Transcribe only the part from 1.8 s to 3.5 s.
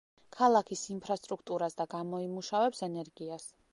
და გამოიმუშავებს ენერგიას.